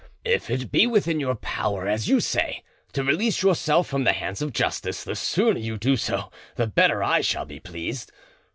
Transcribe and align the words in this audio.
If 0.25 0.49
it 0.49 0.71
be 0.71 0.87
within 0.87 1.19
your 1.19 1.35
power, 1.35 1.87
as 1.87 2.07
you 2.09 2.21
say, 2.21 2.63
to 2.93 3.03
release 3.03 3.43
yourself 3.43 3.85
from 3.87 4.03
the 4.03 4.13
hands 4.13 4.41
of 4.41 4.51
justice, 4.51 5.03
the 5.03 5.13
sooner 5.15 5.59
you 5.59 5.77
do 5.77 5.95
so 5.95 6.31
the 6.55 6.65
better 6.65 7.03
I 7.03 7.21
shall 7.21 7.45
be 7.45 7.59
pleased. 7.59 8.11